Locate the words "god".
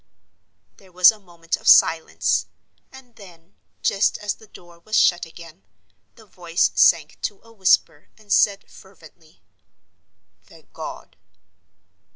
10.73-11.15